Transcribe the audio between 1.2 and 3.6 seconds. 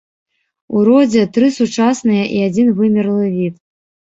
тры сучасныя і адзін вымерлы від.